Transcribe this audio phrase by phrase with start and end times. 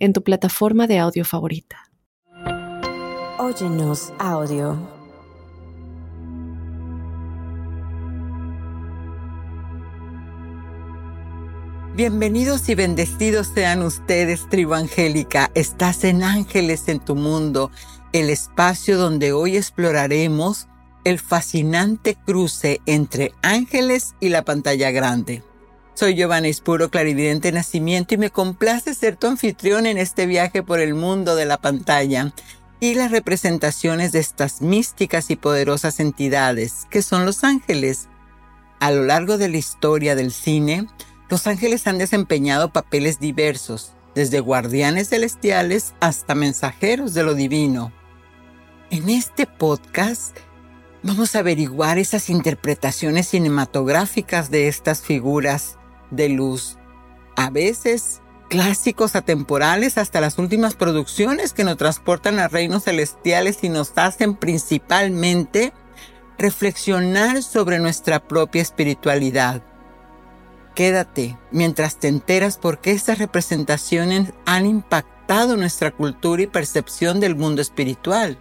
[0.00, 1.90] en tu plataforma de audio favorita.
[3.38, 4.76] Óyenos audio.
[11.94, 15.50] Bienvenidos y bendecidos sean ustedes, tribu angélica.
[15.54, 17.70] Estás en Ángeles en tu mundo,
[18.12, 20.68] el espacio donde hoy exploraremos
[21.04, 25.42] el fascinante cruce entre ángeles y la pantalla grande.
[26.00, 30.80] Soy Giovanna Ispuro, clarividente nacimiento, y me complace ser tu anfitrión en este viaje por
[30.80, 32.32] el mundo de la pantalla
[32.80, 38.08] y las representaciones de estas místicas y poderosas entidades que son los ángeles.
[38.78, 40.86] A lo largo de la historia del cine,
[41.28, 47.92] los ángeles han desempeñado papeles diversos, desde guardianes celestiales hasta mensajeros de lo divino.
[48.90, 50.34] En este podcast
[51.02, 55.76] vamos a averiguar esas interpretaciones cinematográficas de estas figuras
[56.10, 56.76] de luz.
[57.36, 63.68] A veces clásicos atemporales hasta las últimas producciones que nos transportan a reinos celestiales y
[63.68, 65.72] nos hacen principalmente
[66.36, 69.62] reflexionar sobre nuestra propia espiritualidad.
[70.74, 77.36] Quédate mientras te enteras por qué estas representaciones han impactado nuestra cultura y percepción del
[77.36, 78.38] mundo espiritual.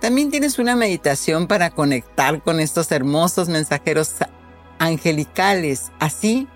[0.00, 4.14] También tienes una meditación para conectar con estos hermosos mensajeros
[4.80, 6.48] angelicales, así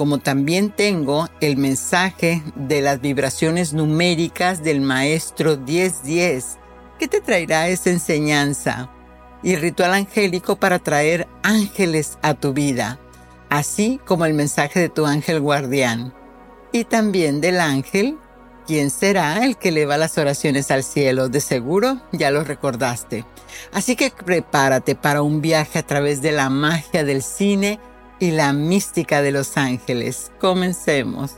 [0.00, 6.56] como también tengo el mensaje de las vibraciones numéricas del maestro 1010,
[6.98, 8.90] que te traerá esa enseñanza,
[9.42, 12.98] y ritual angélico para traer ángeles a tu vida,
[13.50, 16.14] así como el mensaje de tu ángel guardián,
[16.72, 18.16] y también del ángel,
[18.66, 23.26] quien será el que eleva las oraciones al cielo, de seguro ya lo recordaste.
[23.70, 27.78] Así que prepárate para un viaje a través de la magia del cine,
[28.20, 30.30] y la mística de los ángeles.
[30.38, 31.32] Comencemos.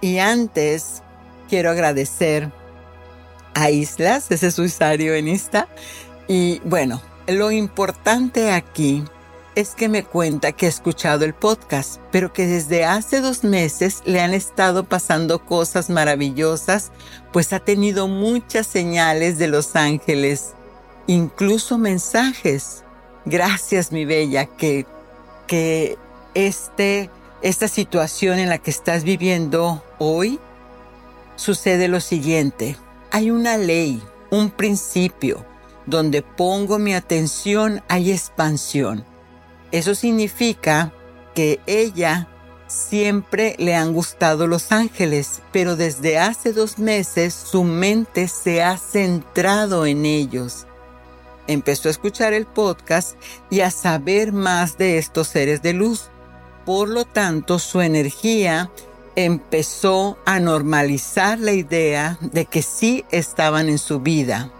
[0.00, 1.02] Y antes
[1.48, 2.50] quiero agradecer
[3.54, 5.68] a Islas, ese es su usuario en Insta.
[6.28, 9.04] Y bueno, lo importante aquí
[9.54, 14.02] es que me cuenta que ha escuchado el podcast, pero que desde hace dos meses
[14.04, 16.90] le han estado pasando cosas maravillosas,
[17.32, 20.54] pues ha tenido muchas señales de los ángeles,
[21.06, 22.83] incluso mensajes
[23.26, 24.84] Gracias, mi bella, que,
[25.46, 25.96] que
[26.34, 27.08] este,
[27.40, 30.38] esta situación en la que estás viviendo hoy
[31.36, 32.76] sucede lo siguiente.
[33.10, 35.44] Hay una ley, un principio,
[35.86, 39.06] donde pongo mi atención hay expansión.
[39.72, 40.92] Eso significa
[41.34, 42.28] que ella
[42.66, 48.76] siempre le han gustado los ángeles, pero desde hace dos meses su mente se ha
[48.76, 50.66] centrado en ellos
[51.46, 53.16] empezó a escuchar el podcast
[53.50, 56.10] y a saber más de estos seres de luz.
[56.64, 58.70] Por lo tanto, su energía
[59.16, 64.50] empezó a normalizar la idea de que sí estaban en su vida.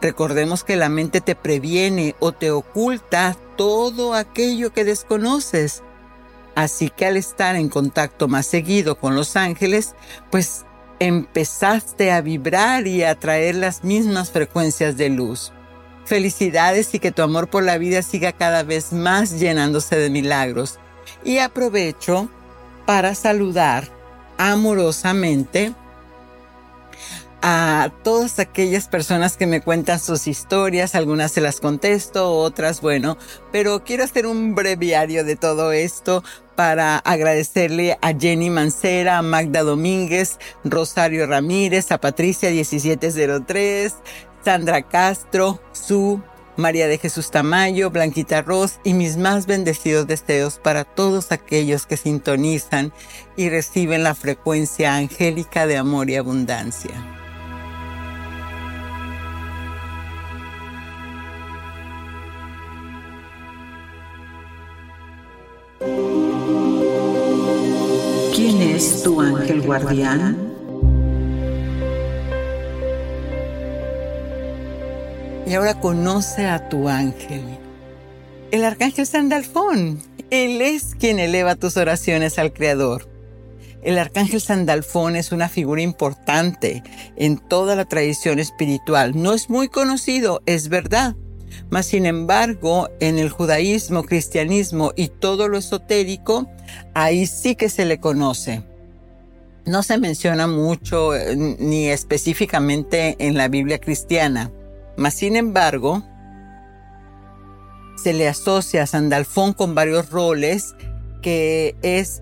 [0.00, 5.82] Recordemos que la mente te previene o te oculta todo aquello que desconoces.
[6.54, 9.94] Así que al estar en contacto más seguido con los ángeles,
[10.30, 10.64] pues
[11.00, 15.52] empezaste a vibrar y a traer las mismas frecuencias de luz.
[16.08, 20.78] Felicidades y que tu amor por la vida siga cada vez más llenándose de milagros.
[21.22, 22.30] Y aprovecho
[22.86, 23.90] para saludar
[24.38, 25.74] amorosamente
[27.42, 33.16] a todas aquellas personas que me cuentan sus historias, algunas se las contesto, otras bueno,
[33.52, 36.24] pero quiero hacer un breviario de todo esto
[36.56, 43.94] para agradecerle a Jenny Mancera, a Magda Domínguez, Rosario Ramírez, a Patricia 1703,
[44.44, 46.22] Sandra Castro, Su,
[46.58, 51.96] María de Jesús Tamayo, Blanquita Ross y mis más bendecidos deseos para todos aquellos que
[51.96, 52.92] sintonizan
[53.36, 56.90] y reciben la frecuencia angélica de amor y abundancia.
[68.34, 70.47] ¿Quién es tu ángel guardián?
[75.48, 77.42] Y ahora conoce a tu ángel.
[78.50, 83.08] El arcángel Sandalfón, él es quien eleva tus oraciones al Creador.
[83.82, 86.82] El arcángel Sandalfón es una figura importante
[87.16, 89.12] en toda la tradición espiritual.
[89.20, 91.16] No es muy conocido, es verdad.
[91.70, 96.46] Mas, sin embargo, en el judaísmo, cristianismo y todo lo esotérico,
[96.92, 98.64] ahí sí que se le conoce.
[99.64, 104.50] No se menciona mucho eh, ni específicamente en la Biblia cristiana.
[104.98, 106.02] Mas, sin embargo,
[107.96, 110.74] se le asocia a Sandalfón con varios roles
[111.22, 112.20] que, es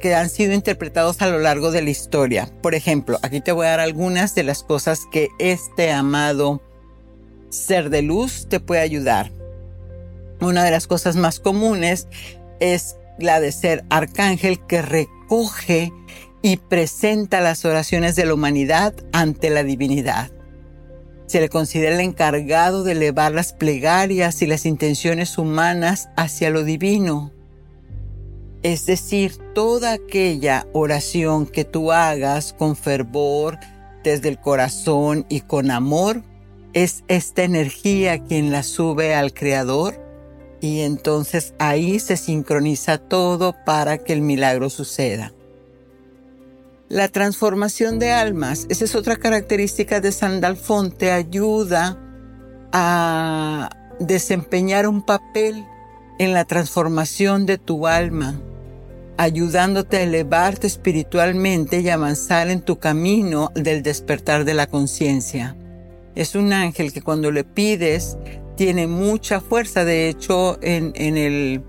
[0.00, 2.48] que han sido interpretados a lo largo de la historia.
[2.62, 6.62] Por ejemplo, aquí te voy a dar algunas de las cosas que este amado
[7.48, 9.32] ser de luz te puede ayudar.
[10.40, 12.06] Una de las cosas más comunes
[12.60, 15.92] es la de ser arcángel que recoge
[16.40, 20.30] y presenta las oraciones de la humanidad ante la divinidad.
[21.26, 26.62] Se le considera el encargado de elevar las plegarias y las intenciones humanas hacia lo
[26.62, 27.32] divino.
[28.62, 33.58] Es decir, toda aquella oración que tú hagas con fervor,
[34.02, 36.22] desde el corazón y con amor,
[36.72, 40.00] es esta energía quien la sube al Creador
[40.60, 45.32] y entonces ahí se sincroniza todo para que el milagro suceda.
[46.88, 51.98] La transformación de almas, esa es otra característica de Sandalfón, te ayuda
[52.72, 55.66] a desempeñar un papel
[56.20, 58.40] en la transformación de tu alma,
[59.16, 65.56] ayudándote a elevarte espiritualmente y avanzar en tu camino del despertar de la conciencia.
[66.14, 68.16] Es un ángel que cuando le pides
[68.56, 71.64] tiene mucha fuerza, de hecho en, en el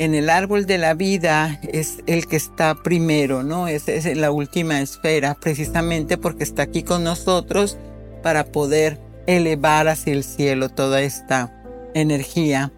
[0.00, 3.68] en el árbol de la vida es el que está primero, ¿no?
[3.68, 3.84] Es,
[4.16, 7.76] la última esfera, precisamente porque está aquí con nosotros
[8.22, 11.52] para poder elevar hacia el cielo toda esta
[11.92, 12.72] energía.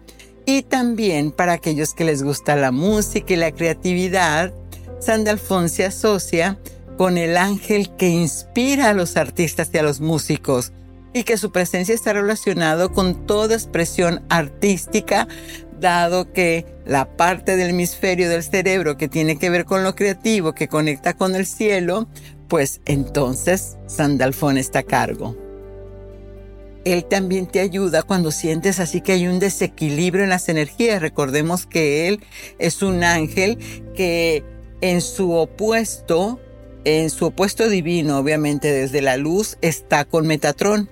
[0.45, 4.51] Y también para aquellos que les gusta la música y la creatividad,
[4.99, 6.59] Sandalfón se asocia
[6.97, 10.73] con el ángel que inspira a los artistas y a los músicos
[11.13, 15.27] y que su presencia está relacionado con toda expresión artística
[15.79, 20.53] dado que la parte del hemisferio del cerebro que tiene que ver con lo creativo,
[20.53, 22.07] que conecta con el cielo,
[22.47, 25.35] pues entonces Sandalfón está a cargo.
[26.85, 31.01] Él también te ayuda cuando sientes así que hay un desequilibrio en las energías.
[31.01, 32.19] Recordemos que Él
[32.59, 33.57] es un ángel
[33.95, 34.43] que
[34.81, 36.41] en su opuesto,
[36.83, 40.89] en su opuesto divino, obviamente desde la luz, está con Metatrón.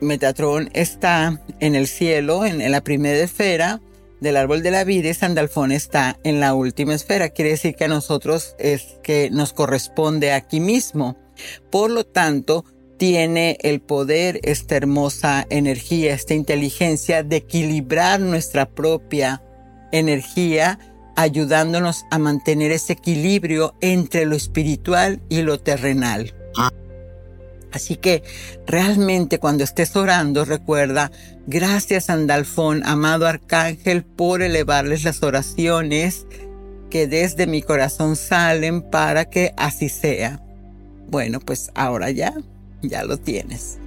[0.00, 3.80] Metatrón está en el cielo, en, la primera esfera,
[4.22, 7.30] del árbol de la vida y Sandalfón está en la última esfera.
[7.30, 11.16] Quiere decir que a nosotros es que nos corresponde aquí mismo.
[11.70, 12.64] Por lo tanto,
[12.98, 19.42] tiene el poder, esta hermosa energía, esta inteligencia de equilibrar nuestra propia
[19.90, 20.78] energía,
[21.16, 26.32] ayudándonos a mantener ese equilibrio entre lo espiritual y lo terrenal.
[27.72, 28.22] Así que
[28.66, 31.10] realmente cuando estés orando, recuerda,
[31.46, 36.26] gracias Andalfón, amado Arcángel, por elevarles las oraciones
[36.90, 40.42] que desde mi corazón salen para que así sea.
[41.08, 42.34] Bueno, pues ahora ya,
[42.82, 43.78] ya lo tienes.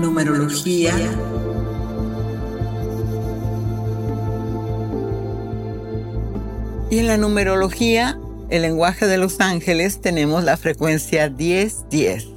[0.00, 0.94] Numerología
[6.90, 8.18] Y en la numerología,
[8.48, 12.34] el lenguaje de los ángeles, tenemos la frecuencia 10-10.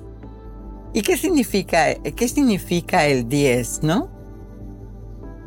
[0.93, 4.09] ¿Y qué significa, qué significa el 10, no?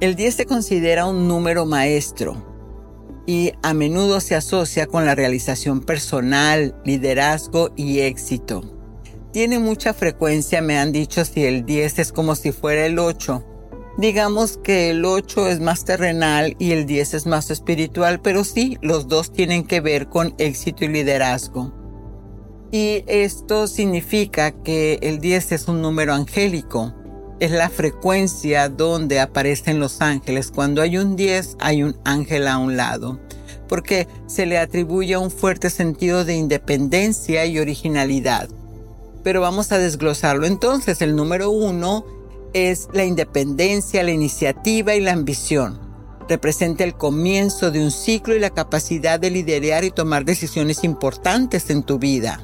[0.00, 2.54] El 10 se considera un número maestro
[3.26, 8.62] y a menudo se asocia con la realización personal, liderazgo y éxito.
[9.32, 13.53] Tiene mucha frecuencia, me han dicho, si el 10 es como si fuera el 8
[13.96, 18.76] Digamos que el 8 es más terrenal y el 10 es más espiritual, pero sí,
[18.82, 21.72] los dos tienen que ver con éxito y liderazgo.
[22.72, 26.92] Y esto significa que el 10 es un número angélico.
[27.38, 30.50] Es la frecuencia donde aparecen los ángeles.
[30.50, 33.20] Cuando hay un 10, hay un ángel a un lado.
[33.68, 38.48] Porque se le atribuye un fuerte sentido de independencia y originalidad.
[39.22, 41.00] Pero vamos a desglosarlo entonces.
[41.00, 42.23] El número 1
[42.54, 45.78] es la independencia, la iniciativa y la ambición.
[46.28, 51.68] Representa el comienzo de un ciclo y la capacidad de liderar y tomar decisiones importantes
[51.68, 52.42] en tu vida.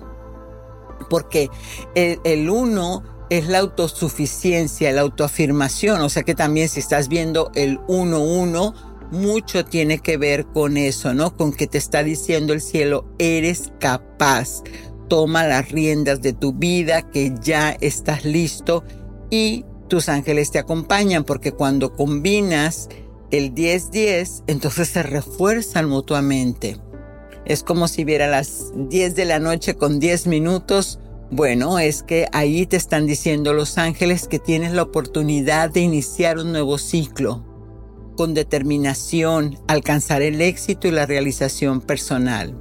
[1.09, 1.49] Porque
[1.95, 6.02] el, uno es la autosuficiencia, la autoafirmación.
[6.02, 8.75] O sea que también si estás viendo el uno uno,
[9.11, 11.37] mucho tiene que ver con eso, ¿no?
[11.37, 14.62] Con que te está diciendo el cielo, eres capaz.
[15.09, 18.85] Toma las riendas de tu vida, que ya estás listo
[19.31, 22.89] y tus ángeles te acompañan porque cuando combinas
[23.31, 26.79] el 10-10, entonces se refuerzan mutuamente.
[27.45, 30.99] Es como si viera las 10 de la noche con 10 minutos.
[31.31, 36.39] Bueno, es que ahí te están diciendo los ángeles que tienes la oportunidad de iniciar
[36.39, 37.45] un nuevo ciclo.
[38.17, 42.55] Con determinación, alcanzar el éxito y la realización personal.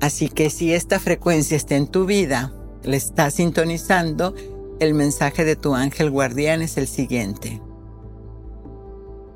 [0.00, 2.52] Así que si esta frecuencia está en tu vida,
[2.84, 4.34] le estás sintonizando,
[4.82, 7.62] el mensaje de tu ángel guardián es el siguiente.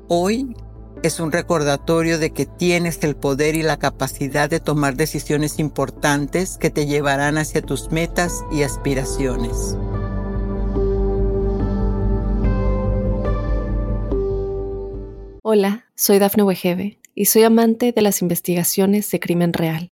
[0.09, 0.55] Hoy
[1.03, 6.57] es un recordatorio de que tienes el poder y la capacidad de tomar decisiones importantes
[6.57, 9.77] que te llevarán hacia tus metas y aspiraciones.
[15.43, 19.91] Hola, soy Dafne Wegebe y soy amante de las investigaciones de crimen real.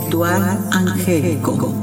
[0.00, 1.74] Ritual angélico.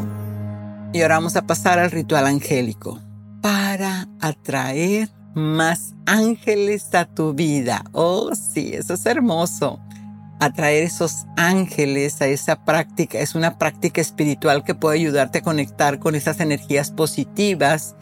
[0.94, 3.02] Y ahora vamos a pasar al ritual angélico
[3.42, 7.84] para atraer más ángeles a tu vida.
[7.92, 9.82] Oh, sí, eso es hermoso.
[10.40, 16.00] Atraer esos ángeles a esa práctica es una práctica espiritual que puede ayudarte a conectar
[16.00, 17.96] con esas energías positivas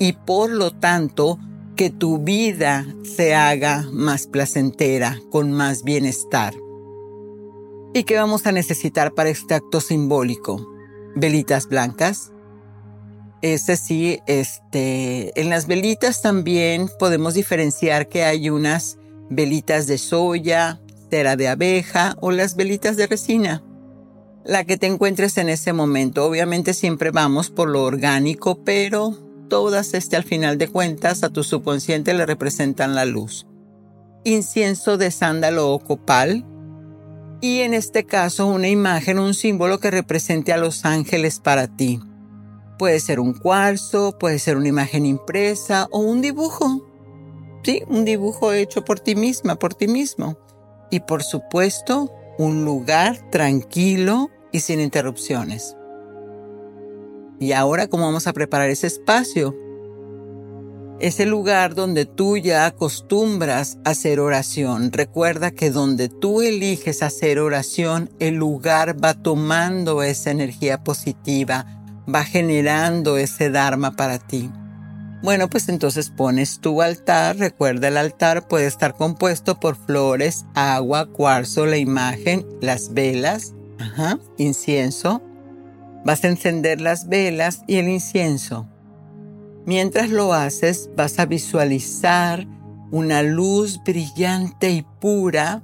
[0.00, 1.38] y por lo tanto
[1.76, 6.54] que tu vida se haga más placentera, con más bienestar.
[7.92, 10.66] ¿Y qué vamos a necesitar para este acto simbólico?
[11.16, 12.32] Velitas blancas,
[13.42, 18.98] es así, este, en las velitas también podemos diferenciar que hay unas
[19.30, 23.64] velitas de soya, cera de abeja o las velitas de resina.
[24.44, 26.26] La que te encuentres en ese momento.
[26.26, 29.16] Obviamente siempre vamos por lo orgánico, pero
[29.48, 33.46] todas este al final de cuentas a tu subconsciente le representan la luz.
[34.24, 36.44] Incienso de sándalo o copal.
[37.40, 42.00] Y en este caso una imagen, un símbolo que represente a los ángeles para ti.
[42.78, 46.86] Puede ser un cuarzo, puede ser una imagen impresa o un dibujo.
[47.62, 50.38] Sí, un dibujo hecho por ti misma, por ti mismo.
[50.90, 55.76] Y por supuesto, un lugar tranquilo y sin interrupciones.
[57.38, 59.56] Y ahora, ¿cómo vamos a preparar ese espacio?
[61.00, 64.92] Ese lugar donde tú ya acostumbras a hacer oración.
[64.92, 71.80] Recuerda que donde tú eliges hacer oración, el lugar va tomando esa energía positiva
[72.12, 74.50] va generando ese Dharma para ti.
[75.22, 77.36] Bueno, pues entonces pones tu altar.
[77.36, 83.52] Recuerda, el altar puede estar compuesto por flores, agua, cuarzo, la imagen, las velas,
[84.38, 85.22] incienso.
[86.04, 88.66] Vas a encender las velas y el incienso.
[89.66, 92.46] Mientras lo haces, vas a visualizar
[92.90, 95.62] una luz brillante y pura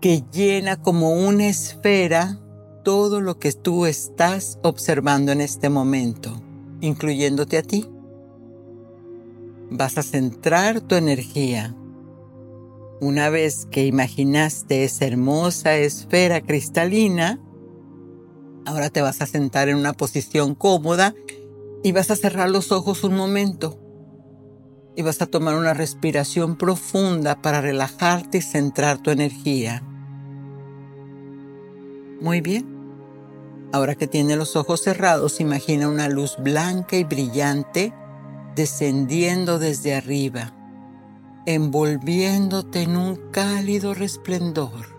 [0.00, 2.38] que llena como una esfera
[2.84, 6.40] todo lo que tú estás observando en este momento,
[6.80, 7.86] incluyéndote a ti.
[9.70, 11.74] Vas a centrar tu energía.
[13.00, 17.40] Una vez que imaginaste esa hermosa esfera cristalina,
[18.64, 21.14] ahora te vas a sentar en una posición cómoda
[21.82, 23.78] y vas a cerrar los ojos un momento.
[24.96, 29.82] Y vas a tomar una respiración profunda para relajarte y centrar tu energía.
[32.20, 32.78] Muy bien.
[33.72, 37.92] Ahora que tiene los ojos cerrados, imagina una luz blanca y brillante
[38.56, 40.52] descendiendo desde arriba,
[41.46, 44.98] envolviéndote en un cálido resplendor.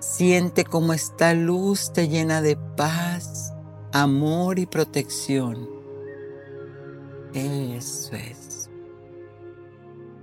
[0.00, 3.47] Siente cómo esta luz te llena de paz,
[3.92, 5.68] amor y protección.
[7.34, 8.70] Eso es.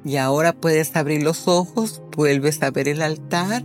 [0.03, 3.63] Y ahora puedes abrir los ojos, vuelves a ver el altar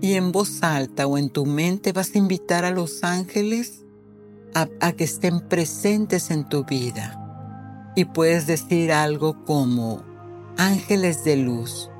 [0.00, 3.84] y en voz alta o en tu mente vas a invitar a los ángeles
[4.54, 7.16] a, que estén presentes en tu vida.
[7.96, 10.04] Y puedes decir algo como,
[10.56, 11.90] ángeles de luz,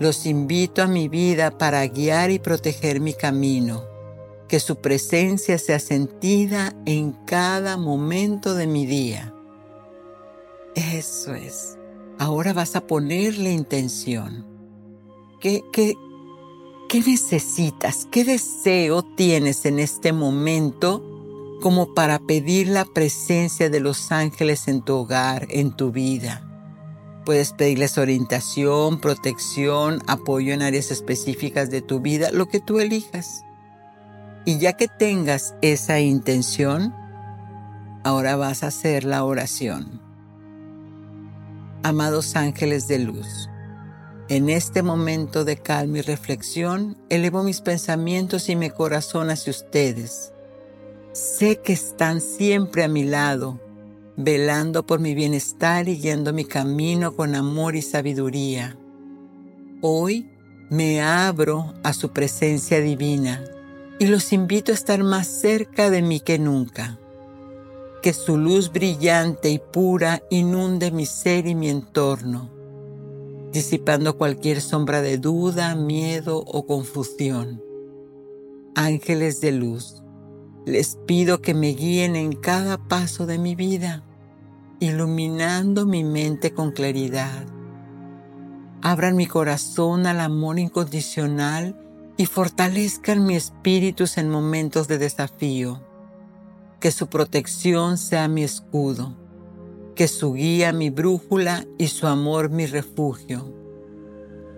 [0.00, 3.84] los invito a mi vida para guiar y proteger mi camino.
[4.48, 9.34] Que su presencia sea sentida en cada momento de mi día.
[10.74, 11.76] Eso es.
[12.18, 14.46] Ahora vas a ponerle intención.
[15.40, 15.94] ¿Qué, qué,
[16.88, 18.06] ¿Qué necesitas?
[18.10, 21.02] ¿Qué deseo tienes en este momento
[21.60, 26.42] como para pedir la presencia de los ángeles en tu hogar, en tu vida.
[27.24, 33.42] Puedes pedirles orientación, protección, apoyo en áreas específicas de tu vida, lo que tú elijas.
[34.48, 36.94] Y ya que tengas esa intención,
[38.04, 40.00] ahora vas a hacer la oración.
[41.82, 43.50] Amados ángeles de luz,
[44.28, 50.32] en este momento de calma y reflexión, elevo mis pensamientos y mi corazón hacia ustedes.
[51.10, 53.60] Sé que están siempre a mi lado,
[54.16, 58.78] velando por mi bienestar y guiando mi camino con amor y sabiduría.
[59.82, 60.30] Hoy
[60.70, 63.42] me abro a su presencia divina
[63.98, 66.98] y los invito a estar más cerca de mí que nunca.
[68.02, 72.56] Que su luz brillante y pura inunde mi ser y mi entorno
[73.56, 77.62] disipando cualquier sombra de duda, miedo o confusión.
[78.74, 80.02] Ángeles de luz,
[80.66, 84.04] les pido que me guíen en cada paso de mi vida,
[84.78, 87.46] iluminando mi mente con claridad.
[88.82, 91.80] Abran mi corazón al amor incondicional
[92.16, 95.82] y fortalezcan mi espíritu en momentos de desafío.
[96.80, 99.16] Que su protección sea mi escudo
[99.96, 103.52] que su guía mi brújula y su amor mi refugio.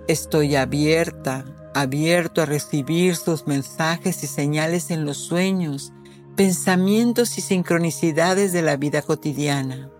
[0.08, 5.92] Estoy abierta, abierto a recibir sus mensajes y señales en los sueños,
[6.34, 9.90] pensamientos y sincronicidades de la vida cotidiana.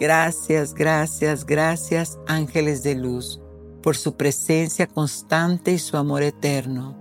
[0.00, 3.40] Gracias, gracias, gracias, ángeles de luz,
[3.84, 6.96] por su presencia constante y su amor eterno.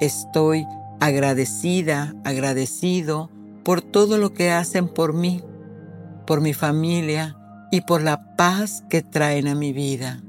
[0.00, 0.66] Estoy
[1.00, 3.30] agradecida, agradecido
[3.64, 5.42] por todo lo que hacen por mí
[6.28, 7.38] por mi familia
[7.70, 10.22] y por la paz que traen a mi vida.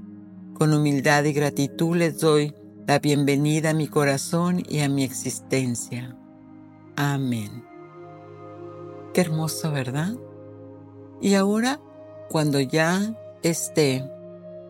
[0.53, 2.55] Con humildad y gratitud les doy
[2.87, 6.15] la bienvenida a mi corazón y a mi existencia.
[6.95, 7.65] Amén.
[9.13, 10.13] Qué hermoso, ¿verdad?
[11.19, 11.81] Y ahora,
[12.29, 14.09] cuando ya esté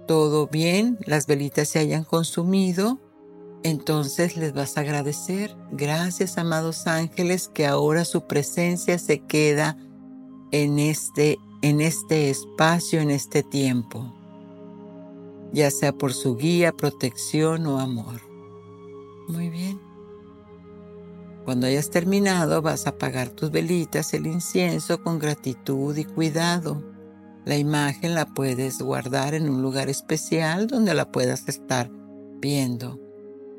[0.09, 2.97] todo bien, las velitas se hayan consumido,
[3.61, 5.55] entonces les vas a agradecer.
[5.71, 9.77] Gracias, amados ángeles, que ahora su presencia se queda
[10.49, 14.11] en este, en este espacio, en este tiempo,
[15.53, 18.19] ya sea por su guía, protección o amor.
[19.27, 19.79] Muy bien.
[21.45, 26.88] Cuando hayas terminado vas a apagar tus velitas, el incienso con gratitud y cuidado.
[27.45, 31.89] La imagen la puedes guardar en un lugar especial donde la puedas estar
[32.39, 32.99] viendo.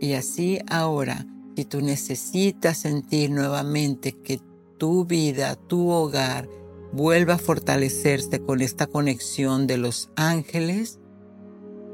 [0.00, 4.40] Y así ahora, si tú necesitas sentir nuevamente que
[4.78, 6.48] tu vida, tu hogar,
[6.92, 10.98] vuelva a fortalecerse con esta conexión de los ángeles,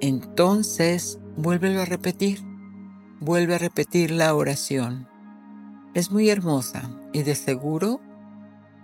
[0.01, 2.41] entonces vuélvelo a repetir.
[3.21, 5.09] Vuelve a repetir la oración.
[5.95, 8.01] Es muy hermosa y de seguro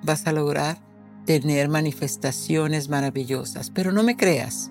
[0.03, 0.81] vas a lograr
[1.25, 4.71] tener manifestaciones maravillosas, pero no me creas.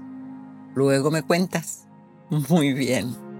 [0.75, 1.87] Luego me cuentas.
[2.49, 3.30] Muy bien.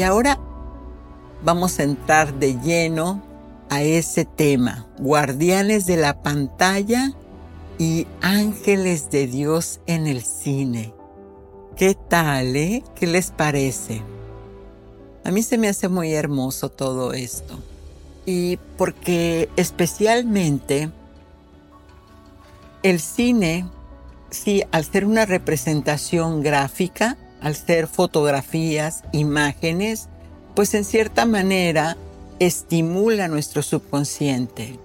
[0.00, 0.38] Y ahora
[1.44, 3.22] vamos a entrar de lleno
[3.68, 7.12] a ese tema, guardianes de la pantalla
[7.78, 10.94] y ángeles de Dios en el cine.
[11.76, 12.82] ¿Qué tal, eh?
[12.94, 14.00] ¿Qué les parece?
[15.22, 17.58] A mí se me hace muy hermoso todo esto.
[18.24, 20.88] Y porque especialmente
[22.82, 23.68] el cine,
[24.30, 30.08] sí, al ser una representación gráfica, al ser fotografías, imágenes,
[30.54, 31.96] pues en cierta manera
[32.38, 34.78] estimula nuestro subconsciente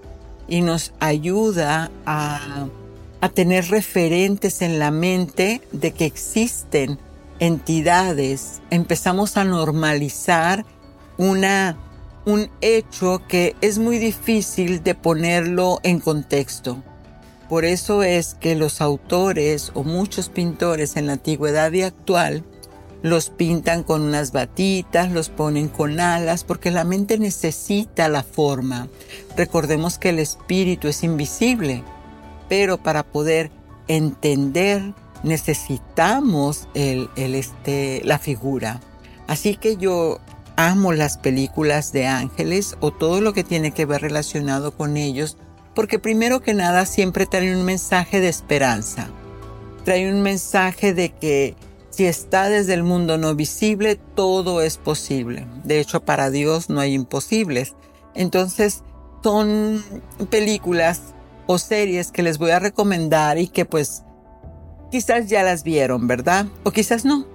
[0.48, 2.68] y nos ayuda a,
[3.34, 7.00] tener referentes en la mente de que existen
[7.40, 8.62] entidades.
[8.70, 10.64] Empezamos a normalizar
[11.18, 11.76] una,
[12.28, 16.84] un hecho que es muy difícil de ponerlo en contexto.
[17.50, 22.44] Por eso es que los autores o muchos pintores en la antigüedad y actual
[23.04, 28.88] los pintan con unas batitas, los ponen con alas, porque la mente necesita la forma.
[29.38, 31.84] Recordemos que el espíritu es invisible,
[32.50, 33.52] pero para poder
[33.88, 34.82] entender
[35.22, 38.82] necesitamos el, este, la figura.
[39.28, 40.20] Así que yo
[40.56, 45.38] amo las películas de ángeles o todo lo que tiene que ver relacionado con ellos
[45.76, 49.10] porque primero que nada siempre traen un mensaje de esperanza.
[49.84, 51.56] Trae un mensaje de que
[51.96, 55.48] Si está desde el mundo no visible, todo es posible.
[55.64, 57.74] De hecho, para Dios no hay imposibles.
[58.16, 58.84] Entonces,
[59.24, 59.82] son
[60.30, 61.00] películas
[61.48, 64.04] o series que les voy a recomendar y que pues
[64.92, 66.48] quizás ya las vieron, ¿verdad?
[66.64, 67.26] O quizás no.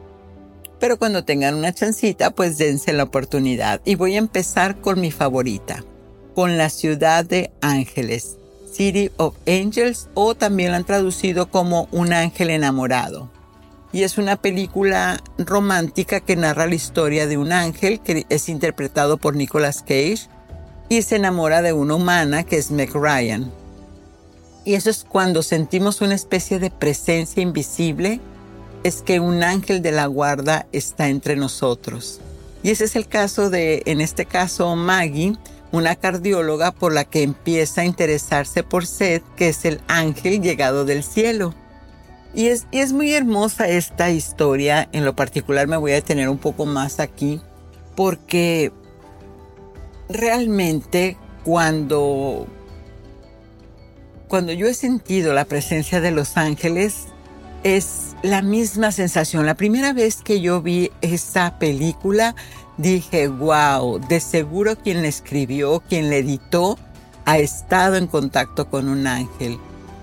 [0.78, 3.80] Pero cuando tengan una chancita, pues dense la oportunidad.
[3.86, 5.84] Y voy a empezar con mi favorita,
[6.34, 8.36] con la ciudad de ángeles,
[8.72, 13.30] City of Angels, o también la han traducido como Un ángel enamorado.
[13.92, 19.16] Y es una película romántica que narra la historia de un ángel que es interpretado
[19.16, 20.28] por Nicolas Cage
[20.88, 23.50] y se enamora de una humana que es Meg Ryan.
[24.64, 28.20] Y eso es cuando sentimos una especie de presencia invisible,
[28.84, 32.20] es que un ángel de la guarda está entre nosotros.
[32.62, 35.36] Y ese es el caso de, en este caso, Maggie,
[35.72, 40.84] una cardióloga por la que empieza a interesarse por Seth, que es el ángel llegado
[40.84, 41.54] del cielo.
[42.34, 46.28] Y es, y es muy hermosa esta historia, en lo particular me voy a detener
[46.28, 47.40] un poco más aquí,
[47.96, 48.72] porque
[50.08, 52.46] realmente cuando
[54.30, 57.08] cuando yo he sentido la presencia de los ángeles,
[57.64, 59.44] es la misma sensación.
[59.44, 62.36] La primera vez que yo vi esa película,
[62.80, 66.78] dije, wow, de seguro quien la escribió, quien la editó,
[67.24, 69.58] ha estado en contacto con un ángel.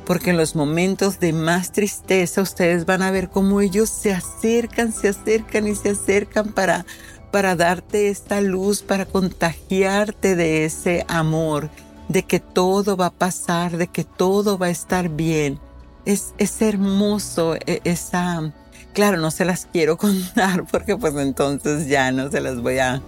[0.05, 4.93] Porque en los momentos de más tristeza ustedes van a ver cómo ellos se acercan,
[4.93, 6.85] se acercan y se acercan para,
[7.31, 11.69] para darte esta luz, para contagiarte de ese amor
[12.07, 15.59] de que todo va a pasar, de que todo va a estar bien.
[16.05, 18.53] Es, es hermoso e, esa...
[18.93, 23.01] Claro, no se las quiero contar porque pues entonces ya no se las voy a...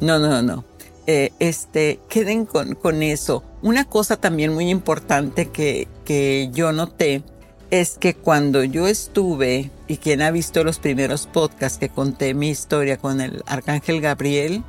[0.00, 0.64] No, no, no.
[1.06, 3.42] Eh, este, queden con, con eso.
[3.62, 7.22] Una cosa también muy importante que, que yo noté
[7.70, 12.50] es que cuando yo estuve, y quien ha visto los primeros podcasts que conté mi
[12.50, 14.62] historia con el Arcángel Gabriel,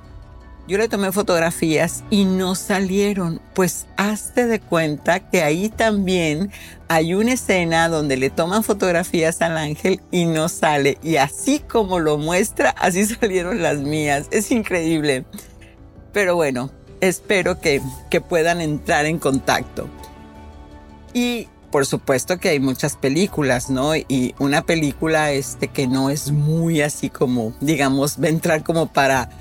[0.68, 3.42] yo le tomé fotografías y no salieron.
[3.54, 6.52] Pues hazte de cuenta que ahí también
[6.88, 10.98] hay una escena donde le toman fotografías al ángel y no sale.
[11.04, 14.28] Y así como lo muestra, así salieron las mías.
[14.32, 15.26] Es increíble.
[16.14, 16.72] Pero bueno,
[17.02, 19.90] espero que, que puedan entrar en contacto.
[21.14, 23.96] Y por supuesto que hay muchas películas, ¿no?
[23.96, 28.94] Y una película este que no es muy así como, digamos, va a entrar como
[28.94, 29.32] para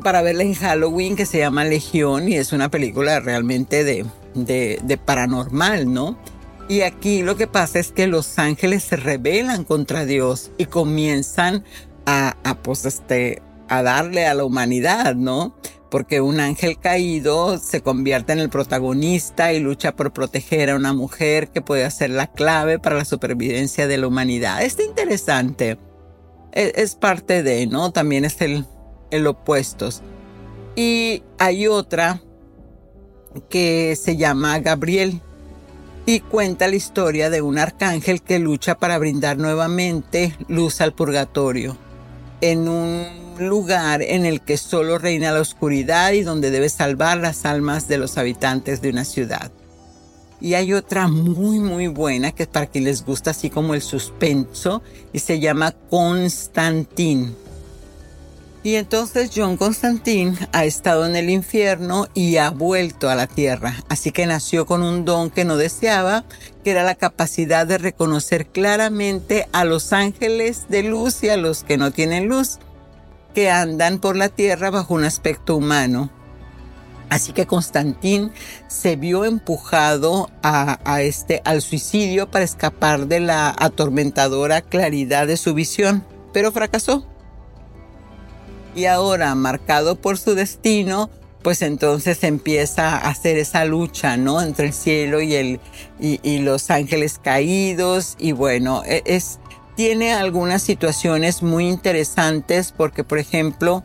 [0.00, 4.98] para verla en Halloween que se llama Legión y es una película realmente de, de,
[4.98, 6.18] paranormal, ¿no?
[6.68, 11.64] Y aquí lo que pasa es que los ángeles se rebelan contra Dios y comienzan
[12.06, 15.54] a, a, pues, este, a darle a la humanidad, ¿no?
[15.90, 20.94] Porque un ángel caído se convierte en el protagonista y lucha por proteger a una
[20.94, 24.62] mujer que puede ser la clave para la supervivencia de la humanidad.
[24.62, 25.78] Está interesante.
[26.52, 27.92] Es, es parte de, ¿no?
[27.92, 28.64] También es el,
[29.12, 30.02] el opuestos.
[30.74, 32.20] Y hay otra
[33.48, 35.20] que se llama Gabriel
[36.04, 41.76] y cuenta la historia de un arcángel que lucha para brindar nuevamente luz al purgatorio,
[42.40, 43.06] en un
[43.38, 47.98] lugar en el que solo reina la oscuridad y donde debe salvar las almas de
[47.98, 49.52] los habitantes de una ciudad.
[50.40, 53.82] Y hay otra muy muy buena que es para quien les gusta así como el
[53.82, 57.36] suspenso y se llama Constantín.
[58.64, 63.74] Y entonces John Constantine ha estado en el infierno y ha vuelto a la tierra.
[63.88, 66.24] Así que nació con un don que no deseaba,
[66.62, 71.64] que era la capacidad de reconocer claramente a los ángeles de luz y a los
[71.64, 72.60] que no tienen luz,
[73.34, 76.10] que andan por la tierra bajo un aspecto humano.
[77.08, 78.30] Así que Constantín
[78.68, 85.36] se vio empujado a, a, este, al suicidio para escapar de la atormentadora claridad de
[85.36, 87.11] su visión, pero fracasó
[88.74, 91.10] y ahora marcado por su destino,
[91.42, 94.40] pues entonces empieza a hacer esa lucha, ¿no?
[94.40, 95.60] Entre el cielo y, el,
[95.98, 99.40] y, los ángeles caídos y bueno, e, es,
[99.76, 103.82] tiene algunas situaciones muy interesantes porque, por ejemplo,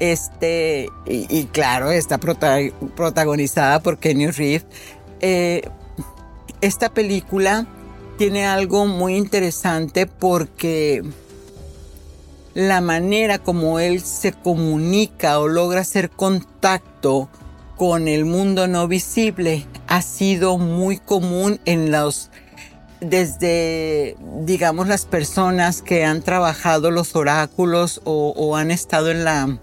[0.00, 4.66] este, y, claro, está protagonizada por Kenny Reeves,
[5.20, 5.62] eh,
[6.60, 7.66] esta película
[8.16, 11.04] tiene algo muy interesante porque
[12.58, 17.28] la manera como él se comunica o logra hacer contacto
[17.76, 22.32] con el mundo no visible ha sido muy común en los
[23.00, 29.60] desde digamos las personas que han trabajado los oráculos o, han estado en la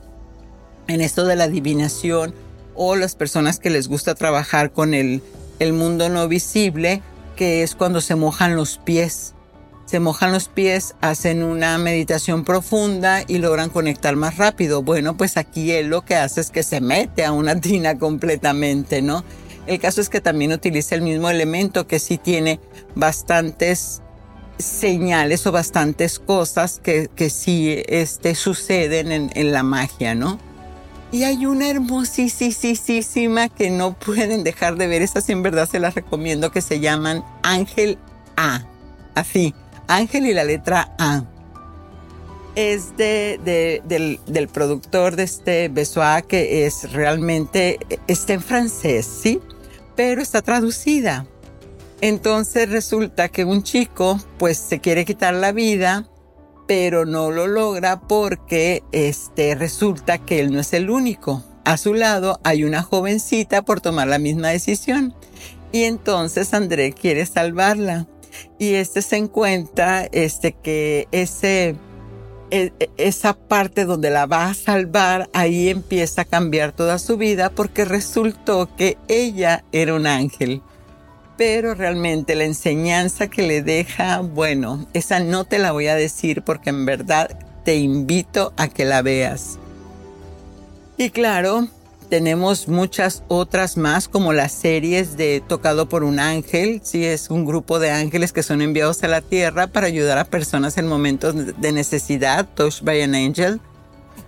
[0.88, 2.34] en esto de la adivinación
[2.75, 5.21] o las personas que les gusta trabajar con el,
[5.60, 7.01] el mundo no visible
[7.36, 9.34] que es cuando se mojan los pies
[9.85, 14.81] se mojan los pies, hacen una meditación profunda y logran conectar más rápido.
[14.81, 19.01] Bueno, pues aquí él lo que hace es que se mete a una tina completamente,
[19.01, 19.23] ¿no?
[19.67, 22.59] El caso es que también utiliza el mismo elemento que sí tiene
[22.93, 24.01] bastantes
[24.57, 30.39] señales o bastantes cosas que, que sí este, suceden en, en la magia, ¿no?
[31.11, 35.95] Y hay una hermosísima que no pueden dejar de ver, esas en verdad se las
[35.95, 37.97] recomiendo, que se llaman Ángel
[38.37, 38.65] A.
[39.13, 39.53] Así,
[39.87, 41.23] Ángel y la letra A.
[42.55, 49.41] Es de, del, productor de este Besoa, que es realmente, está en francés, ¿sí?
[49.95, 51.25] Pero está traducida.
[52.01, 56.07] Entonces resulta que un chico, pues se quiere quitar la vida,
[56.67, 61.43] pero no lo logra porque este, resulta que él no es el único.
[61.63, 65.13] A su lado hay una jovencita por tomar la misma decisión.
[65.71, 68.07] Y entonces André quiere salvarla
[68.59, 71.75] y este se encuentra este que ese
[72.51, 77.17] e, e, esa parte donde la va a salvar, ahí empieza a cambiar toda su
[77.17, 80.61] vida porque resultó que ella era un ángel.
[81.37, 86.43] Pero realmente la enseñanza que le deja, bueno, esa no te la voy a decir
[86.43, 89.57] porque en verdad te invito a que la veas.
[90.97, 91.67] Y claro,
[92.09, 96.81] tenemos muchas otras más, como las series de Tocado por un Ángel.
[96.83, 100.25] Sí, es un grupo de ángeles que son enviados a la tierra para ayudar a
[100.25, 103.59] personas en momentos de necesidad, Touched by an Angel.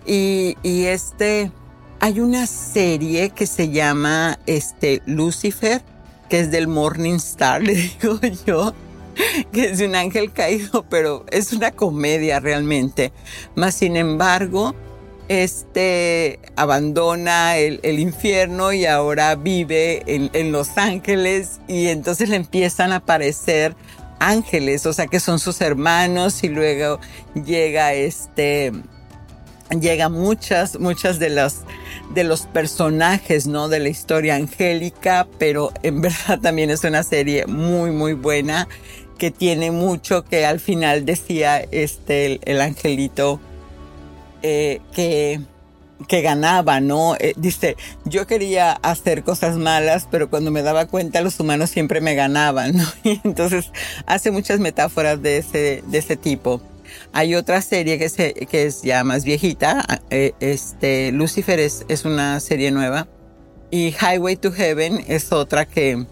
[0.05, 1.51] Y, y este,
[1.99, 5.81] hay una serie que se llama este, Lucifer,
[6.29, 8.73] que es del Morning Star, le digo yo
[9.51, 13.11] que es de un ángel caído, pero es una comedia realmente.
[13.55, 14.75] Más sin embargo,
[15.27, 22.97] este abandona el, infierno y ahora vive en, Los Ángeles y entonces le empiezan a
[22.97, 23.75] aparecer
[24.19, 26.99] ángeles, o sea que son sus hermanos y luego
[27.35, 28.71] llega este
[29.69, 31.61] llega muchas muchas de las
[32.13, 33.67] de los personajes, ¿no?
[33.67, 38.67] de la historia angélica, pero en verdad también es una serie muy muy buena
[39.17, 43.39] que tiene mucho que al final decía este el angelito
[44.47, 45.41] eh, que,
[46.07, 47.15] que ganaba, ¿no?
[47.15, 51.99] Eh, dice, yo quería hacer cosas malas, pero cuando me daba cuenta los humanos siempre
[51.99, 52.85] me ganaban, ¿no?
[53.03, 53.71] Y entonces
[54.05, 56.61] hace muchas metáforas de ese, de ese tipo.
[57.11, 62.05] Hay otra serie que, se, que es ya más viejita, eh, este, Lucifer es, es
[62.05, 63.07] una serie nueva,
[63.69, 66.05] y Highway to Heaven es otra que,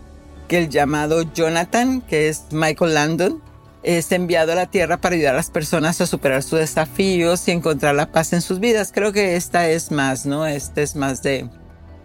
[0.50, 3.42] que el llamado Jonathan, que es Michael Landon,
[3.86, 7.52] es enviado a la tierra para ayudar a las personas a superar sus desafíos y
[7.52, 8.92] encontrar la paz en sus vidas.
[8.92, 10.48] Creo que esta es más, ¿no?
[10.48, 11.48] Este es más de,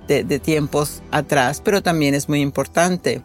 [0.07, 3.23] de, tiempos atrás, pero también es muy importante.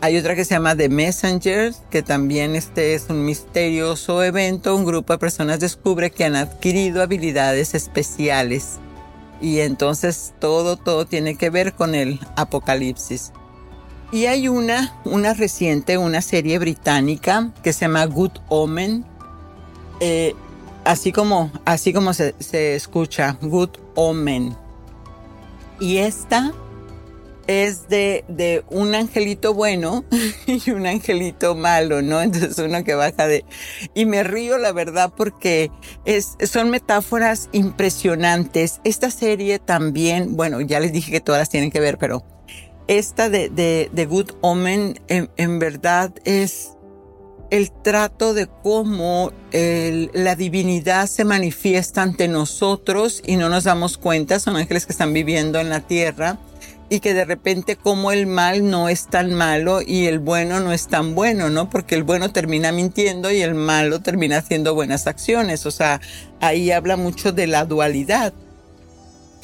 [0.00, 4.74] Hay otra que se llama The Messengers, que también este es un misterioso evento.
[4.74, 8.80] Un grupo de personas descubre que han adquirido habilidades especiales.
[9.40, 13.32] Y entonces todo, todo tiene que ver con el apocalipsis.
[14.14, 19.04] Y hay una, una reciente, una serie británica que se llama Good Omen.
[19.98, 20.36] Eh,
[20.84, 22.32] así como, así como se,
[22.76, 24.56] escucha, Good Omen.
[25.80, 26.52] Y esta
[27.48, 30.04] es de, de, un angelito bueno
[30.46, 32.22] y un angelito malo, ¿no?
[32.22, 33.44] Entonces uno que baja de...
[33.94, 35.72] Y me río, la verdad, porque
[36.04, 38.80] es, son metáforas impresionantes.
[38.84, 42.22] Esta serie también, bueno, ya les dije que todas tienen que ver, pero
[42.88, 46.70] esta de, de, Good Omen en, verdad es
[47.50, 54.40] el trato de cómo la divinidad se manifiesta ante nosotros y no nos damos cuenta,
[54.40, 56.38] son ángeles que están viviendo en la tierra
[56.90, 60.72] y que de repente como el mal no es tan malo y el bueno no
[60.72, 61.70] es tan bueno, ¿no?
[61.70, 66.00] Porque el bueno termina mintiendo y el malo termina haciendo buenas acciones, o sea,
[66.40, 68.34] ahí habla mucho de la dualidad.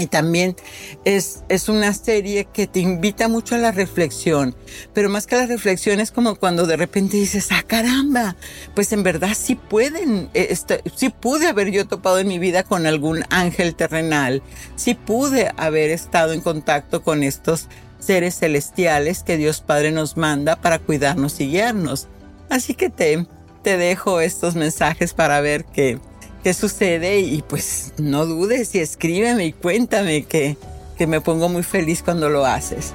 [0.00, 0.56] Y también
[1.04, 4.56] es, es una serie que te invita mucho a la reflexión,
[4.94, 8.34] pero más que la reflexión es como cuando de repente dices, ah, caramba,
[8.74, 12.62] pues en verdad sí pueden, eh, este, sí pude haber yo topado en mi vida
[12.62, 14.42] con algún ángel terrenal,
[14.74, 20.56] sí pude haber estado en contacto con estos seres celestiales que Dios Padre nos manda
[20.56, 22.08] para cuidarnos y guiarnos.
[22.48, 23.26] Así que te,
[23.62, 25.98] te dejo estos mensajes para ver que
[26.42, 30.56] qué sucede y pues no dudes y escríbeme y cuéntame que,
[30.96, 32.94] que me pongo muy feliz cuando lo haces.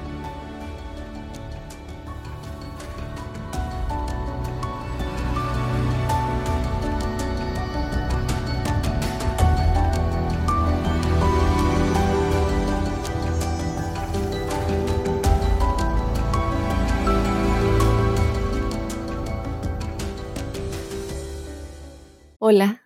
[22.38, 22.85] Hola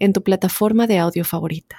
[0.00, 1.76] en tu plataforma de audio favorita.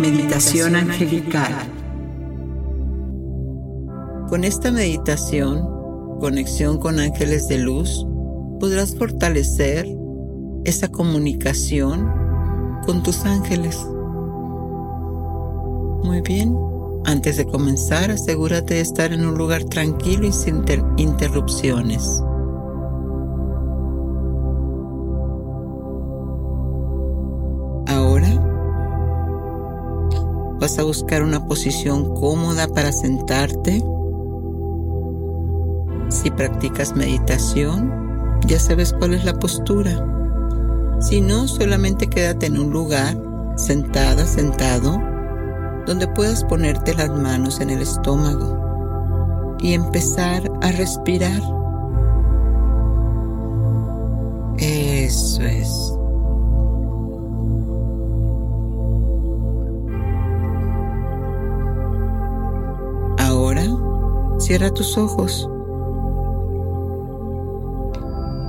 [0.00, 1.52] Meditación angelical.
[4.28, 5.68] Con esta meditación,
[6.20, 8.06] conexión con ángeles de luz,
[8.58, 9.86] podrás fortalecer
[10.64, 12.10] esa comunicación
[12.86, 13.76] con tus ángeles.
[16.04, 16.56] Muy bien,
[17.04, 20.64] antes de comenzar asegúrate de estar en un lugar tranquilo y sin
[20.96, 22.22] interrupciones.
[30.62, 33.84] Vas a buscar una posición cómoda para sentarte.
[36.08, 37.92] Si practicas meditación,
[38.46, 39.90] ya sabes cuál es la postura.
[41.00, 43.20] Si no, solamente quédate en un lugar,
[43.56, 45.02] sentada, sentado,
[45.84, 51.42] donde puedas ponerte las manos en el estómago y empezar a respirar.
[54.58, 56.01] Eso es.
[64.42, 65.48] Cierra tus ojos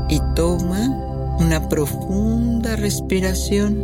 [0.10, 3.78] y toma una profunda respiración.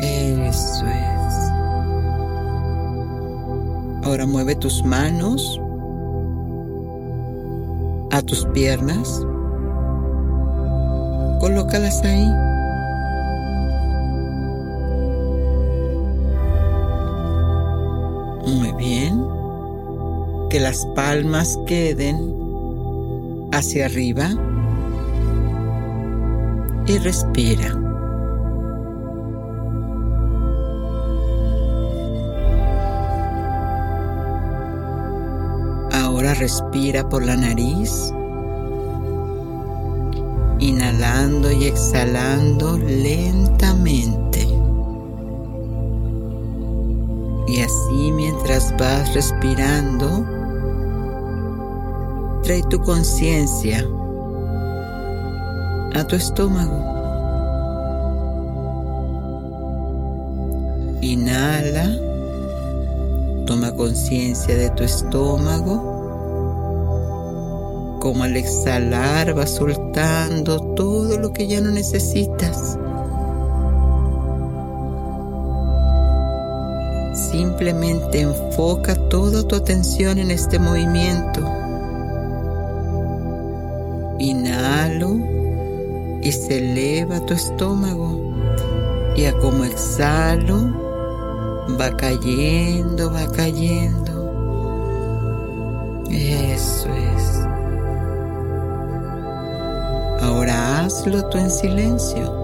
[0.00, 1.34] Eso es.
[4.04, 5.60] Ahora mueve tus manos
[8.12, 9.20] a tus piernas.
[11.40, 12.45] Colócalas ahí.
[20.56, 22.32] Que las palmas queden
[23.52, 24.30] hacia arriba
[26.86, 27.78] y respira.
[35.92, 38.10] Ahora respira por la nariz,
[40.58, 44.48] inhalando y exhalando lentamente.
[47.46, 50.35] Y así mientras vas respirando,
[52.46, 53.84] trae tu conciencia
[55.94, 56.78] a tu estómago.
[61.00, 61.90] Inhala,
[63.46, 65.96] toma conciencia de tu estómago.
[68.00, 72.78] Como al exhalar va soltando todo lo que ya no necesitas.
[77.12, 81.65] Simplemente enfoca toda tu atención en este movimiento.
[86.26, 88.20] Y se eleva tu estómago.
[89.14, 90.58] Y a como exhalo,
[91.80, 94.12] va cayendo, va cayendo.
[96.10, 97.46] Eso es.
[100.20, 102.35] Ahora hazlo tú en silencio.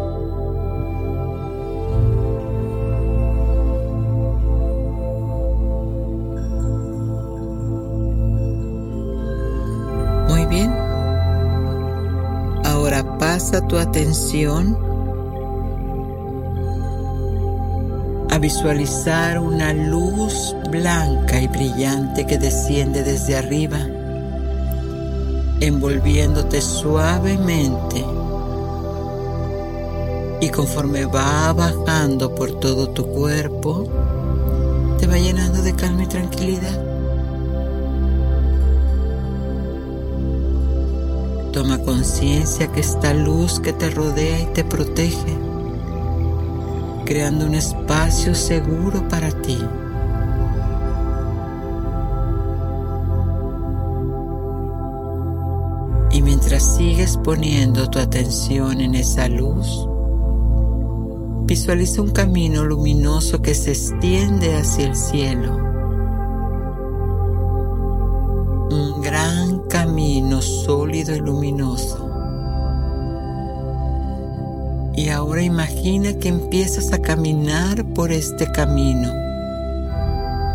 [13.61, 14.79] Tu atención
[18.31, 23.79] a visualizar una luz blanca y brillante que desciende desde arriba,
[25.61, 28.03] envolviéndote suavemente
[30.41, 33.87] y conforme va bajando por todo tu cuerpo,
[34.99, 36.92] te va llenando de calma y tranquilidad.
[41.53, 45.37] Toma conciencia que esta luz que te rodea y te protege,
[47.05, 49.59] creando un espacio seguro para ti.
[56.11, 59.87] Y mientras sigues poniendo tu atención en esa luz,
[61.45, 65.72] visualiza un camino luminoso que se extiende hacia el cielo
[70.65, 72.09] sólido y luminoso.
[74.95, 79.11] Y ahora imagina que empiezas a caminar por este camino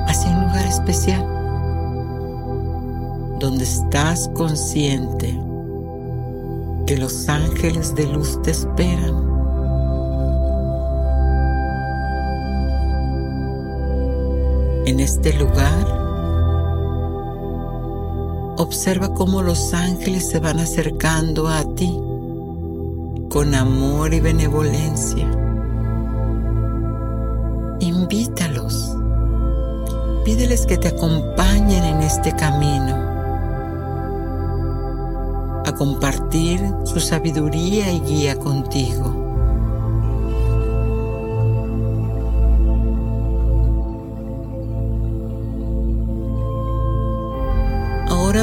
[0.08, 1.26] hacia un lugar especial,
[3.39, 5.38] donde estás consciente
[6.86, 9.28] que los ángeles de luz te esperan.
[14.86, 16.07] En este lugar,
[18.58, 21.97] observa cómo los ángeles se van acercando a ti
[23.30, 25.30] con amor y benevolencia.
[27.80, 28.95] Invítalos.
[30.26, 32.95] Pídeles que te acompañen en este camino
[35.66, 39.26] a compartir su sabiduría y guía contigo.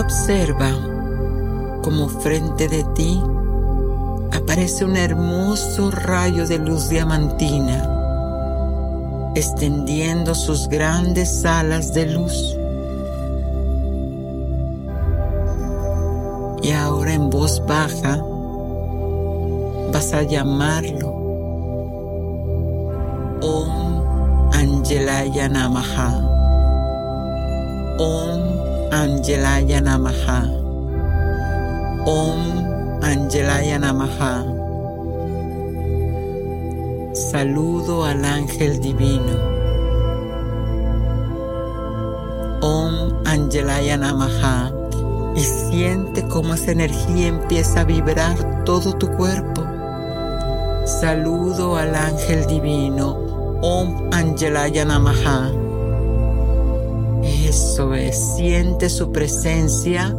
[0.05, 0.70] Observa
[1.82, 3.18] como frente de ti
[4.32, 7.78] aparece un hermoso rayo de luz diamantina,
[9.34, 12.55] extendiendo sus grandes alas de luz.
[16.62, 18.22] Y ahora en voz baja
[19.90, 21.09] vas a llamarlo
[23.40, 26.11] Om Angelaya Namaha.
[27.98, 28.53] Om
[28.95, 30.47] Angelaya Namaha.
[32.07, 34.47] Om Angelaya Namaha.
[37.12, 39.34] Saludo al ángel divino.
[42.62, 44.70] Om Angelaya Namaha.
[45.34, 49.66] Y siente cómo esa energía empieza a vibrar todo tu cuerpo.
[50.86, 53.18] Saludo al ángel divino.
[53.61, 55.64] Om Angelaya Namaha
[57.47, 60.14] eso es, siente su presencia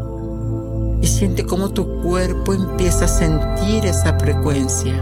[1.02, 4.94] y siente cómo tu cuerpo empieza a sentir esa frecuencia.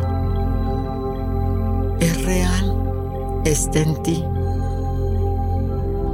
[1.99, 4.23] Es real, está en ti.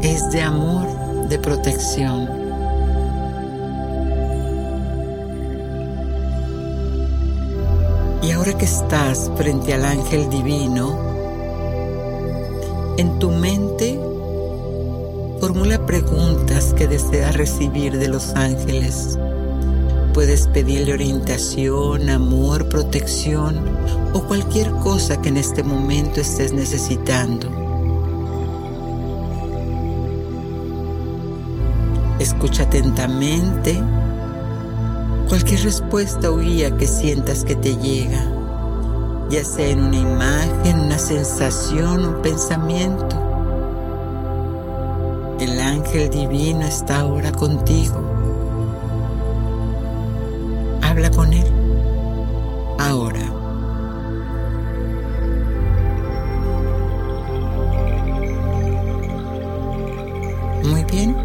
[0.01, 0.87] Es de amor,
[1.27, 2.29] de protección.
[8.21, 10.97] Y ahora que estás frente al ángel divino,
[12.97, 14.08] en tu mente
[15.39, 19.17] Formula preguntas que deseas recibir de los ángeles.
[20.13, 23.57] Puedes pedirle orientación, amor, protección
[24.13, 27.47] o cualquier cosa que en este momento estés necesitando.
[32.19, 33.81] Escucha atentamente
[35.29, 38.29] cualquier respuesta o guía que sientas que te llega,
[39.29, 43.18] ya sea en una imagen, una sensación, un pensamiento.
[45.39, 47.95] El ángel divino está ahora contigo.
[50.81, 51.47] Habla con él.
[52.77, 53.21] Ahora.
[60.65, 61.15] Muy bien.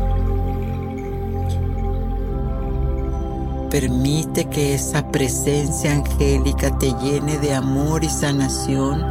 [3.68, 9.02] Permite que esa presencia angélica te llene de amor y sanación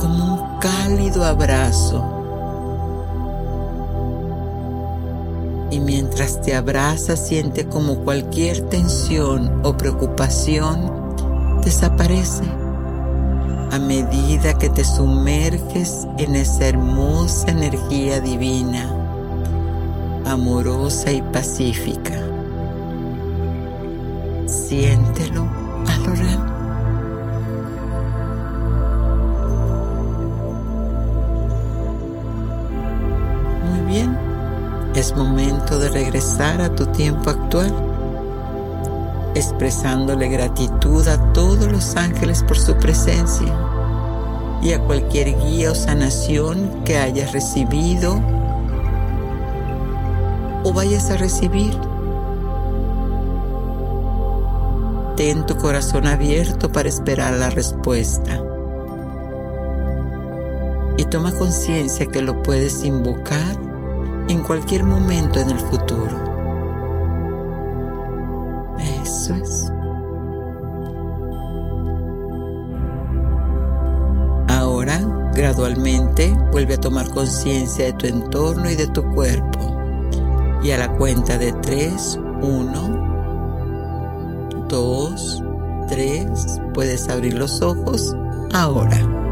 [0.00, 2.15] como un cálido abrazo
[6.16, 12.42] mientras te abraza siente como cualquier tensión o preocupación desaparece
[13.70, 18.88] a medida que te sumerges en esa hermosa energía divina,
[20.24, 22.18] amorosa y pacífica.
[24.46, 25.55] Siéntelo
[35.06, 37.72] Es momento de regresar a tu tiempo actual,
[39.36, 43.54] expresándole gratitud a todos los ángeles por su presencia
[44.60, 48.20] y a cualquier guía o sanación que hayas recibido
[50.64, 51.78] o vayas a recibir.
[55.16, 58.42] Ten tu corazón abierto para esperar la respuesta.
[60.96, 63.65] Y toma conciencia que lo puedes invocar
[64.28, 66.26] en cualquier momento en el futuro.
[69.02, 69.72] Eso es.
[74.48, 75.00] Ahora,
[75.34, 79.76] gradualmente, vuelve a tomar conciencia de tu entorno y de tu cuerpo.
[80.62, 83.06] Y a la cuenta de tres, uno,
[84.68, 85.42] dos,
[85.88, 88.14] tres, puedes abrir los ojos
[88.52, 89.25] ahora.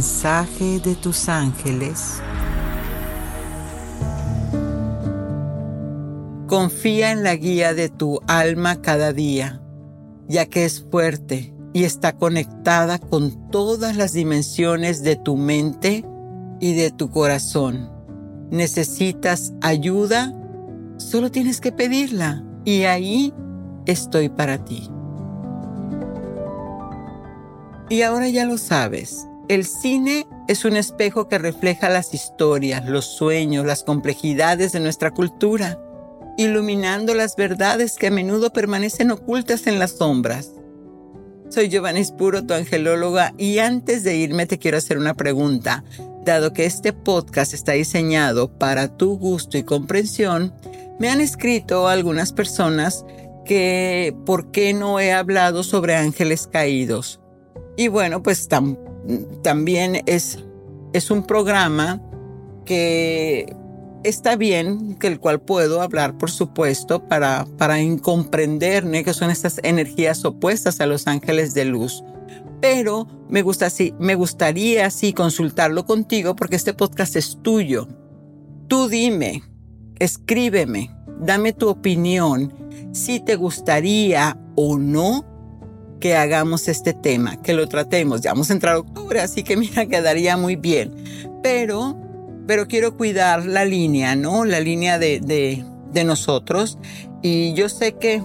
[0.00, 2.22] Mensaje de tus ángeles
[6.46, 9.60] Confía en la guía de tu alma cada día,
[10.26, 16.02] ya que es fuerte y está conectada con todas las dimensiones de tu mente
[16.60, 17.90] y de tu corazón.
[18.50, 20.34] Necesitas ayuda,
[20.96, 23.34] solo tienes que pedirla y ahí
[23.84, 24.90] estoy para ti.
[27.90, 33.04] Y ahora ya lo sabes, el cine es un espejo que refleja las historias, los
[33.04, 35.76] sueños, las complejidades de nuestra cultura,
[36.38, 40.52] iluminando las verdades que a menudo permanecen ocultas en las sombras.
[41.48, 45.82] Soy Giovanni Spuro, tu angelóloga, y antes de irme te quiero hacer una pregunta.
[46.24, 50.54] Dado que este podcast está diseñado para tu gusto y comprensión,
[51.00, 53.04] me han escrito algunas personas
[53.44, 57.20] que por qué no he hablado sobre ángeles caídos.
[57.76, 58.46] Y bueno, pues
[59.42, 60.38] también es,
[60.92, 62.00] es un programa
[62.64, 63.56] que
[64.04, 69.60] está bien, que el cual puedo hablar, por supuesto, para, para comprender que son estas
[69.62, 72.04] energías opuestas a los ángeles de luz.
[72.60, 77.88] Pero me, gusta, así, me gustaría así consultarlo contigo porque este podcast es tuyo.
[78.68, 79.42] Tú dime,
[79.98, 82.52] escríbeme, dame tu opinión,
[82.92, 85.24] si te gustaría o no
[86.00, 88.22] que hagamos este tema, que lo tratemos.
[88.22, 90.94] Ya vamos a entrar octubre, así que mira, quedaría muy bien.
[91.42, 91.96] Pero
[92.50, 94.44] pero quiero cuidar la línea, ¿no?
[94.44, 96.78] La línea de, de, nosotros.
[97.22, 98.24] Y yo sé que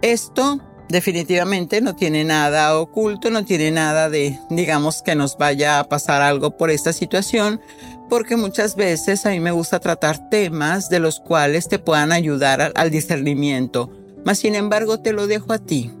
[0.00, 0.58] esto
[0.88, 6.22] definitivamente no tiene nada oculto, no tiene nada de, digamos, que nos vaya a pasar
[6.22, 7.60] algo por esta situación,
[8.08, 12.60] porque muchas veces a mí me gusta tratar temas de los cuales te puedan ayudar
[12.60, 13.92] al, al discernimiento.
[14.24, 15.92] Mas, sin embargo, te lo dejo a ti.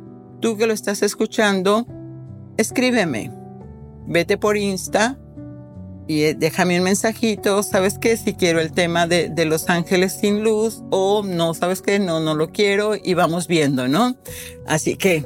[0.42, 1.86] Tú que lo estás escuchando,
[2.56, 3.30] escríbeme.
[4.08, 5.16] Vete por Insta
[6.08, 8.16] y eh, déjame un mensajito, ¿sabes qué?
[8.16, 12.00] Si quiero el tema de, Los Ángeles sin luz o no, ¿sabes qué?
[12.00, 14.16] No, no lo quiero y vamos viendo, ¿no?
[14.66, 15.24] Así que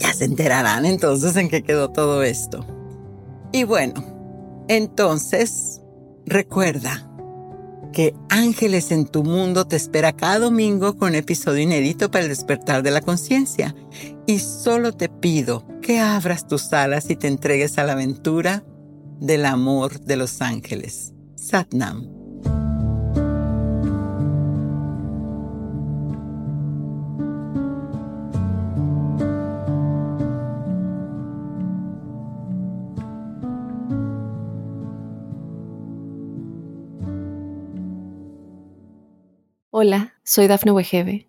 [0.00, 2.66] ya se enterarán entonces en qué quedó todo esto.
[3.52, 3.94] Y bueno,
[4.66, 5.82] entonces
[6.26, 7.08] recuerda
[7.92, 12.82] que Ángeles en tu mundo te espera cada domingo con episodio inédito para el despertar
[12.82, 13.74] de la conciencia.
[14.28, 18.64] Y solo te pido que abras tus alas y te entregues a la aventura
[19.20, 21.12] del amor de los ángeles.
[21.36, 22.12] Satnam.
[39.70, 41.28] Hola, soy Dafne Wegebe